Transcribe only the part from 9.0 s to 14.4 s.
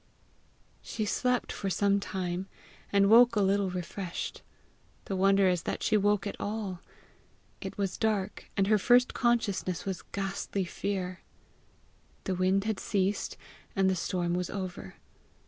consciousness was ghastly fear. The wind had ceased, and the storm